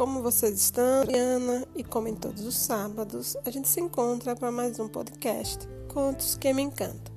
[0.00, 1.02] como vocês estão?
[1.14, 5.68] Ana e como em todos os sábados, a gente se encontra para mais um podcast
[5.92, 7.14] Contos que me encantam.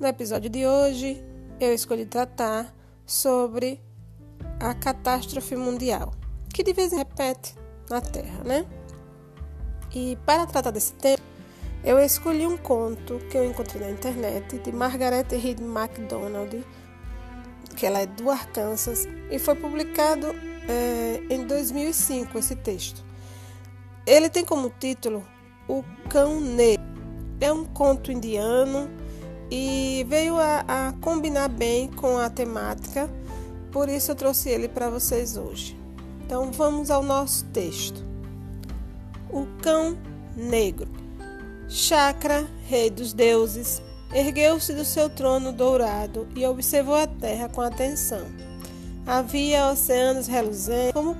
[0.00, 1.22] No episódio de hoje,
[1.60, 3.78] eu escolhi tratar sobre
[4.58, 6.14] a catástrofe mundial,
[6.48, 7.54] que de vez em repete
[7.90, 8.66] na Terra, né?
[9.94, 11.22] E para tratar desse tema,
[11.84, 16.64] eu escolhi um conto que eu encontrei na internet de Margaret Reed MacDonald,
[17.76, 20.28] que ela é do Arkansas, e foi publicado
[20.68, 23.04] é, em 2005 esse texto.
[24.06, 25.26] Ele tem como título
[25.68, 26.84] O Cão Negro.
[27.40, 28.88] É um conto indiano
[29.50, 33.10] e veio a, a combinar bem com a temática,
[33.70, 35.78] por isso eu trouxe ele para vocês hoje.
[36.24, 38.02] Então vamos ao nosso texto.
[39.30, 39.96] O Cão
[40.36, 40.88] Negro.
[41.68, 48.26] Chakra, rei dos deuses, ergueu-se do seu trono dourado e observou a terra com atenção.
[49.06, 51.16] Havia oceanos reluzentes como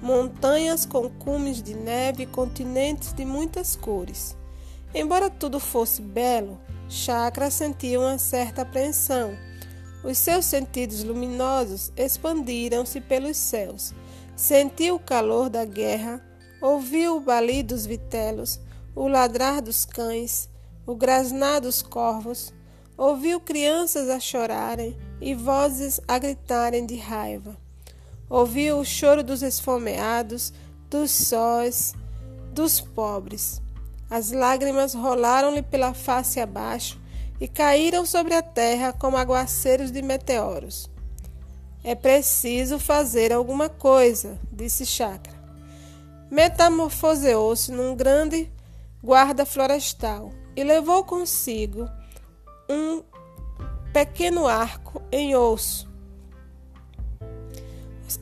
[0.00, 4.34] montanhas com cumes de neve e continentes de muitas cores.
[4.94, 9.36] Embora tudo fosse belo, Chakra sentia uma certa apreensão.
[10.02, 13.92] Os seus sentidos luminosos expandiram-se pelos céus.
[14.34, 16.24] Sentiu o calor da guerra,
[16.62, 18.58] ouviu o balir dos vitelos,
[18.96, 20.48] o ladrar dos cães,
[20.86, 22.50] o grasnar dos corvos,
[23.00, 27.56] ouviu crianças a chorarem, e vozes a gritarem de raiva.
[28.28, 30.52] Ouviu o choro dos esfomeados,
[30.90, 31.94] dos sóis,
[32.52, 33.60] dos pobres.
[34.10, 37.00] As lágrimas rolaram-lhe pela face abaixo
[37.40, 40.90] e caíram sobre a terra como aguaceiros de meteoros.
[41.82, 45.40] É preciso fazer alguma coisa, disse Chakra.
[46.30, 48.50] Metamorfoseou-se num grande
[49.02, 51.88] guarda florestal e levou consigo
[52.70, 53.02] um
[53.92, 55.90] pequeno arco em osso.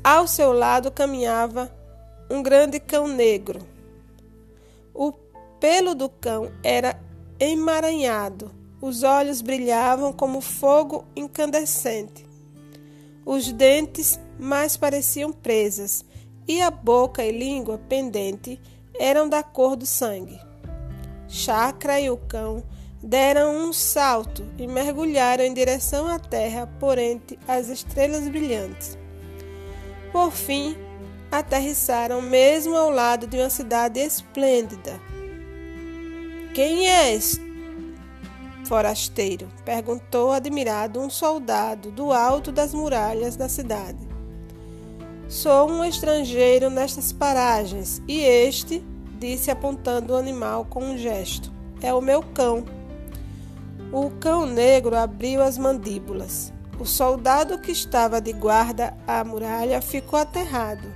[0.03, 1.71] Ao seu lado caminhava
[2.31, 3.61] um grande cão negro.
[4.95, 5.13] O
[5.61, 6.99] pelo do cão era
[7.39, 8.51] emaranhado,
[8.81, 12.27] os olhos brilhavam como fogo incandescente.
[13.27, 16.03] Os dentes mais pareciam presas
[16.47, 18.59] e a boca e língua pendente
[18.99, 20.41] eram da cor do sangue.
[21.29, 22.65] Chacra e o cão
[23.03, 28.99] deram um salto e mergulharam em direção à terra por entre as estrelas brilhantes.
[30.13, 30.77] Por fim,
[31.31, 35.01] aterrissaram mesmo ao lado de uma cidade esplêndida.
[36.55, 37.41] Quem és,
[38.65, 39.49] forasteiro?
[39.65, 44.09] perguntou admirado um soldado do alto das muralhas da cidade.
[45.29, 48.83] Sou um estrangeiro nestas paragens, e este,
[49.19, 52.65] disse apontando o animal com um gesto, é o meu cão.
[53.91, 56.53] O cão negro abriu as mandíbulas.
[56.79, 60.93] O soldado que estava de guarda à muralha ficou aterrado.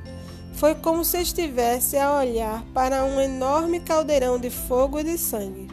[0.52, 5.68] Foi como se estivesse a olhar para um enorme caldeirão de fogo e de sangue.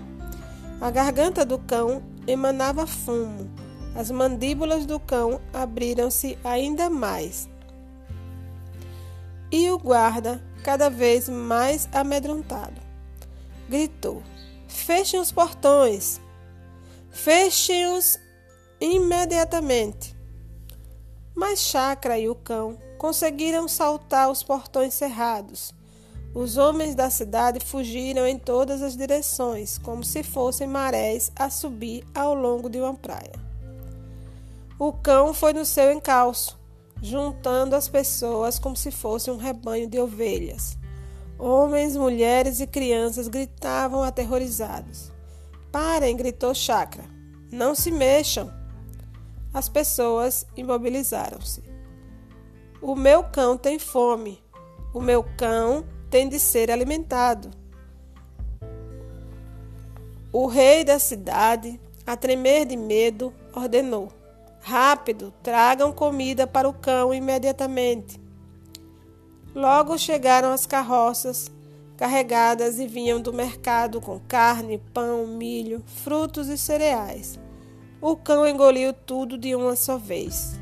[0.80, 3.52] A garganta do cão emanava fumo.
[3.94, 7.50] As mandíbulas do cão abriram-se ainda mais.
[9.52, 12.80] E o guarda, cada vez mais amedrontado,
[13.68, 14.24] gritou:
[14.70, 16.22] Fechem os portões!
[17.12, 18.20] Fechem-os
[18.80, 20.16] imediatamente.
[21.36, 25.74] Mas Chacra e o cão conseguiram saltar os portões cerrados.
[26.34, 32.06] Os homens da cidade fugiram em todas as direções, como se fossem marés a subir
[32.14, 33.34] ao longo de uma praia.
[34.78, 36.58] O cão foi no seu encalço,
[37.02, 40.78] juntando as pessoas como se fosse um rebanho de ovelhas.
[41.38, 45.12] Homens, mulheres e crianças gritavam aterrorizados.
[45.72, 46.16] Parem!
[46.16, 47.04] gritou Chakra.
[47.52, 48.52] Não se mexam.
[49.54, 51.64] As pessoas imobilizaram-se.
[52.82, 54.42] O meu cão tem fome.
[54.94, 57.50] O meu cão tem de ser alimentado.
[60.32, 64.10] O rei da cidade, a tremer de medo, ordenou:
[64.62, 68.20] Rápido, tragam comida para o cão imediatamente.
[69.56, 71.52] Logo chegaram as carroças
[72.00, 77.38] carregadas e vinham do mercado com carne, pão, milho, frutos e cereais.
[78.00, 80.58] O cão engoliu tudo de uma só vez.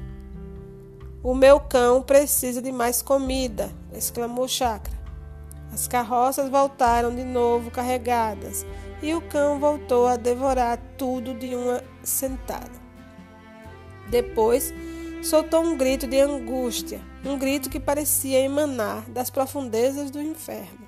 [1.21, 4.97] O meu cão precisa de mais comida, exclamou Chacra.
[5.71, 8.65] As carroças voltaram de novo carregadas
[8.99, 12.81] e o cão voltou a devorar tudo de uma sentada.
[14.09, 14.73] Depois,
[15.21, 20.86] soltou um grito de angústia, um grito que parecia emanar das profundezas do inferno.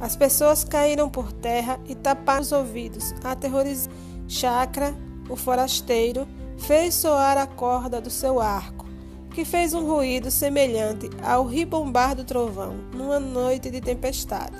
[0.00, 3.94] As pessoas caíram por terra e taparam os ouvidos, aterrorizados.
[4.28, 4.92] Chacra,
[5.28, 6.26] o forasteiro,
[6.58, 8.84] fez soar a corda do seu arco,
[9.32, 14.56] que fez um ruído semelhante ao ribombar do trovão numa noite de tempestade.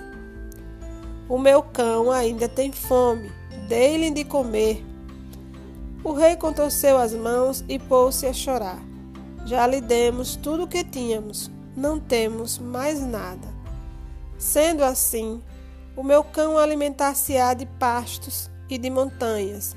[1.29, 3.33] O meu cão ainda tem fome,
[3.69, 4.85] dei-lhe de comer.
[6.05, 8.81] O rei contorceu as mãos e pôs-se a chorar.
[9.45, 13.56] Já lhe demos tudo o que tínhamos, não temos mais nada.
[14.39, 15.43] Sendo assim,
[15.97, 19.75] o meu cão alimentar-se-á de pastos e de montanhas,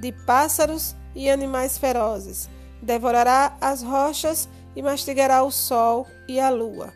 [0.00, 2.48] de pássaros e animais ferozes
[2.82, 6.92] devorará as rochas e mastigará o sol e a lua.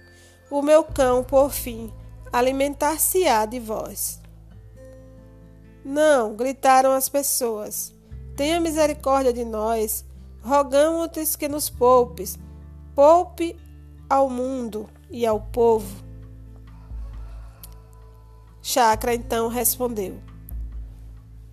[0.51, 1.93] O meu cão, por fim,
[2.33, 4.21] alimentar-se-á de vós.
[5.85, 7.93] Não, gritaram as pessoas.
[8.37, 10.05] Tenha misericórdia de nós.
[10.43, 12.39] Rogamos-te que nos poupes.
[12.95, 13.57] Poupe
[14.09, 16.04] ao mundo e ao povo.
[18.65, 20.21] Chacra então respondeu: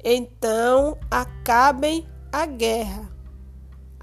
[0.03, 3.11] Então acabem a guerra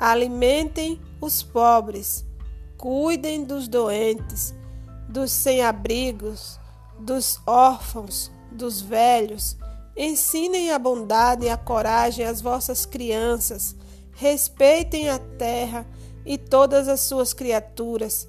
[0.01, 2.25] Alimentem os pobres,
[2.77, 4.55] cuidem dos doentes,
[5.09, 6.61] dos sem-abrigos,
[7.01, 9.57] dos órfãos, dos velhos.
[9.97, 13.75] Ensinem a bondade e a coragem às vossas crianças.
[14.13, 15.85] Respeitem a terra
[16.25, 18.29] e todas as suas criaturas.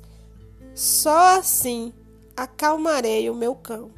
[0.74, 1.94] Só assim
[2.36, 3.92] acalmarei o meu cão.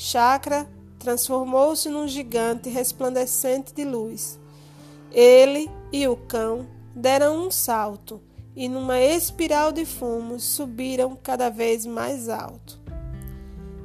[0.00, 0.64] Chakra
[0.96, 4.38] transformou-se num gigante resplandecente de luz.
[5.10, 8.22] Ele e o cão deram um salto
[8.54, 12.80] e, numa espiral de fumos, subiram cada vez mais alto.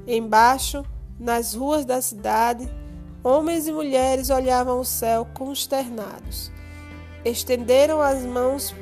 [0.05, 0.85] Embaixo,
[1.19, 2.69] nas ruas da cidade,
[3.23, 6.51] homens e mulheres olhavam o céu consternados.
[7.25, 8.75] Estenderam as mãos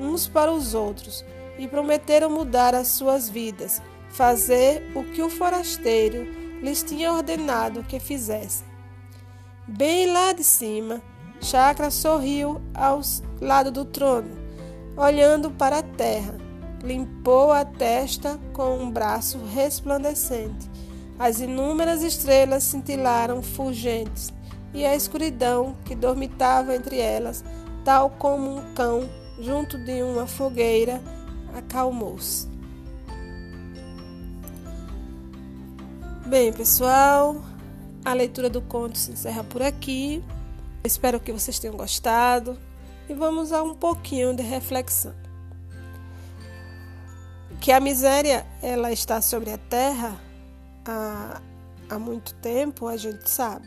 [0.00, 1.22] uns para os outros
[1.58, 7.98] e prometeram mudar as suas vidas, fazer o que o forasteiro lhes tinha ordenado que
[8.00, 8.66] fizessem.
[9.66, 11.02] Bem lá de cima,
[11.40, 13.00] Chakra sorriu ao
[13.40, 14.30] lado do trono,
[14.96, 16.34] olhando para a terra.
[16.82, 20.70] Limpou a testa com um braço resplandecente.
[21.18, 24.32] As inúmeras estrelas cintilaram fulgentes,
[24.72, 27.44] e a escuridão que dormitava entre elas,
[27.84, 29.08] tal como um cão
[29.40, 31.00] junto de uma fogueira,
[31.54, 32.48] acalmou-se.
[36.28, 37.42] Bem, pessoal,
[38.04, 40.22] a leitura do conto se encerra por aqui.
[40.84, 42.58] Espero que vocês tenham gostado
[43.08, 45.14] e vamos a um pouquinho de reflexão.
[47.62, 50.20] Que a miséria ela está sobre a terra
[50.84, 51.40] há,
[51.88, 53.66] há muito tempo, a gente sabe.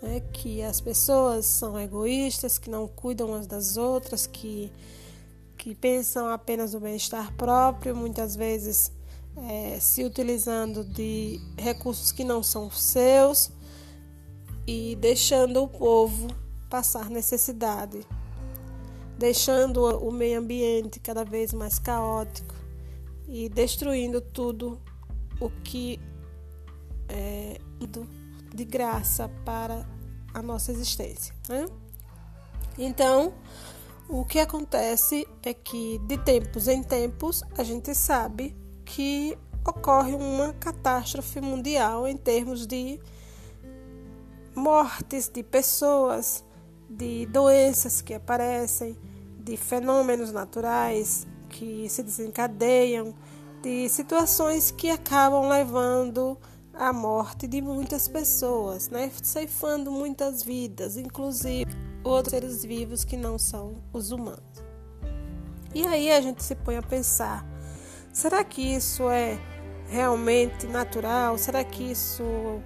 [0.00, 0.20] Né?
[0.32, 4.72] Que as pessoas são egoístas, que não cuidam umas das outras, que,
[5.58, 8.90] que pensam apenas no bem-estar próprio, muitas vezes
[9.48, 13.50] é, se utilizando de recursos que não são seus
[14.66, 16.28] e deixando o povo
[16.68, 18.00] passar necessidade,
[19.18, 22.54] deixando o meio ambiente cada vez mais caótico
[23.28, 24.80] e destruindo tudo
[25.40, 25.98] o que
[27.08, 27.58] é
[28.54, 29.86] de graça para
[30.34, 31.34] a nossa existência.
[31.48, 31.66] Né?
[32.78, 33.32] Então,
[34.08, 38.54] o que acontece é que de tempos em tempos a gente sabe
[38.90, 42.98] que ocorre uma catástrofe mundial em termos de
[44.54, 46.44] mortes de pessoas,
[46.88, 48.98] de doenças que aparecem,
[49.38, 53.14] de fenômenos naturais que se desencadeiam,
[53.62, 56.36] de situações que acabam levando
[56.74, 59.12] à morte de muitas pessoas, né?
[59.22, 61.70] ceifando muitas vidas, inclusive
[62.02, 64.40] outros seres vivos que não são os humanos.
[65.72, 67.46] E aí a gente se põe a pensar:
[68.12, 69.38] será que isso é
[69.88, 71.36] realmente natural?
[71.38, 72.60] Será que isso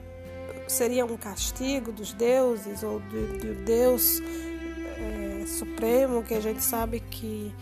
[0.67, 7.01] seria um castigo dos deuses ou do, do Deus é, supremo que a gente sabe
[7.01, 7.55] que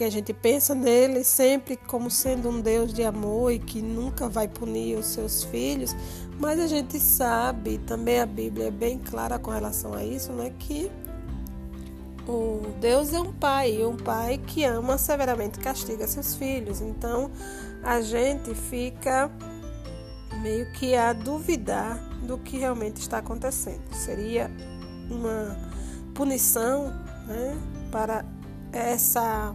[0.00, 4.30] que a gente pensa nele sempre como sendo um Deus de amor e que nunca
[4.30, 5.94] vai punir os seus filhos,
[6.38, 10.54] mas a gente sabe, também a Bíblia é bem clara com relação a isso, né,
[10.58, 10.90] que
[12.30, 16.80] o Deus é um pai, um pai que ama severamente castiga seus filhos.
[16.80, 17.30] Então,
[17.82, 19.30] a gente fica
[20.40, 23.82] meio que a duvidar do que realmente está acontecendo.
[23.92, 24.50] Seria
[25.10, 25.56] uma
[26.14, 26.86] punição
[27.26, 27.56] né,
[27.90, 28.24] para
[28.72, 29.54] essa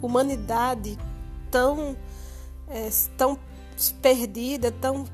[0.00, 0.96] humanidade
[1.50, 1.94] tão,
[2.68, 3.38] é, tão
[4.00, 5.04] perdida, tão,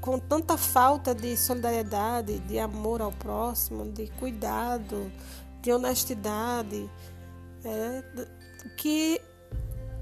[0.00, 5.12] com tanta falta de solidariedade, de amor ao próximo, de cuidado,
[5.64, 6.90] de honestidade,
[7.64, 8.02] é,
[8.76, 9.20] que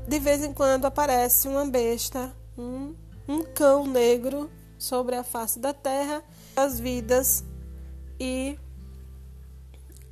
[0.06, 2.94] de vez em quando aparece uma besta, um
[3.28, 6.22] um cão negro sobre a face da terra,
[6.56, 7.44] as vidas
[8.18, 8.58] e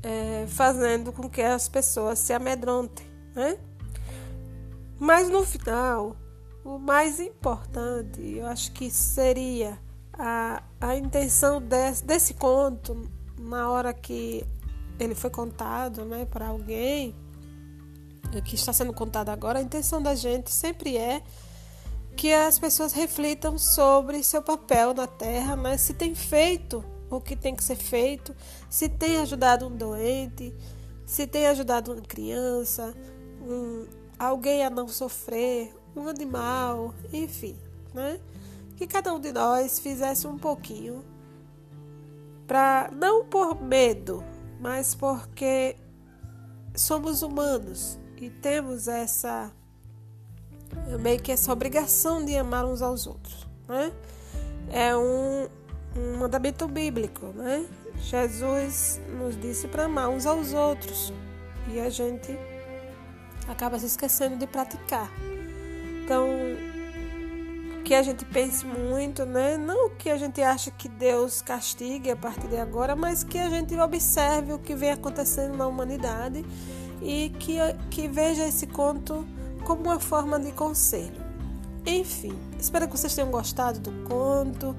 [0.03, 3.59] é, fazendo com que as pessoas se amedrontem, né?
[4.99, 6.17] Mas no final,
[6.65, 9.79] o mais importante, eu acho que seria
[10.13, 14.47] a, a intenção desse, desse conto, na hora que
[15.05, 17.15] ele foi contado né, para alguém,
[18.45, 21.23] que está sendo contado agora, a intenção da gente sempre é
[22.17, 25.77] que as pessoas reflitam sobre seu papel na Terra, né?
[25.77, 28.35] se tem feito o que tem que ser feito,
[28.69, 30.55] se tem ajudado um doente,
[31.05, 32.95] se tem ajudado uma criança,
[33.43, 33.87] um,
[34.19, 37.57] alguém a não sofrer, um animal, enfim,
[37.93, 38.21] né?
[38.77, 41.05] Que cada um de nós fizesse um pouquinho
[42.47, 44.23] para não por medo,
[44.61, 45.77] mas porque
[46.75, 49.51] somos humanos e temos essa
[51.01, 53.93] meio que essa obrigação de amar uns aos outros, né?
[54.71, 55.49] É um,
[55.97, 57.67] um mandamento bíblico, né?
[57.97, 61.13] Jesus nos disse para amar uns aos outros
[61.73, 62.39] e a gente
[63.49, 65.11] acaba se esquecendo de praticar.
[66.05, 66.29] Então,
[67.85, 69.57] que a gente pense muito, né?
[69.57, 73.49] Não que a gente ache que Deus castigue a partir de agora, mas que a
[73.49, 76.45] gente observe o que vem acontecendo na humanidade
[77.03, 77.57] e que,
[77.91, 79.27] que veja esse conto
[79.65, 81.21] como uma forma de conselho.
[81.87, 84.77] Enfim, espero que vocês tenham gostado do conto.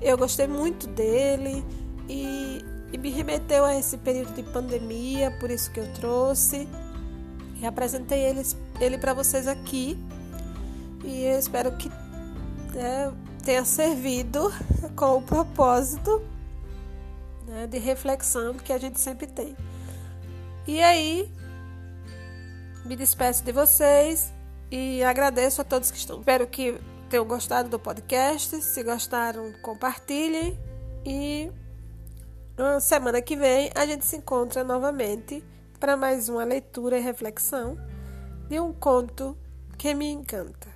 [0.00, 1.64] Eu gostei muito dele
[2.08, 6.68] e, e me remeteu a esse período de pandemia, por isso que eu trouxe
[7.62, 8.42] e apresentei ele,
[8.80, 9.96] ele para vocês aqui.
[11.04, 11.88] E eu espero que
[12.74, 13.12] né,
[13.44, 14.52] tenha servido
[14.96, 16.22] com o propósito
[17.46, 19.56] né, de reflexão que a gente sempre tem.
[20.66, 21.30] E aí,
[22.84, 24.32] me despeço de vocês
[24.70, 26.20] e agradeço a todos que estão.
[26.20, 26.78] Espero que
[27.10, 28.60] tenham gostado do podcast.
[28.62, 30.58] Se gostaram, compartilhem.
[31.04, 31.50] E
[32.56, 35.44] na semana que vem a gente se encontra novamente
[35.78, 37.76] para mais uma leitura e reflexão
[38.48, 39.36] de um conto
[39.76, 40.71] que me encanta.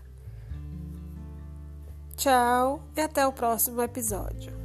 [2.17, 4.56] Tchau e até o próximo episódio.